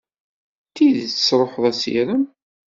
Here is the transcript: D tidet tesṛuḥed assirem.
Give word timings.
D 0.67 0.71
tidet 0.75 1.09
tesṛuḥed 1.15 1.63
assirem. 1.71 2.23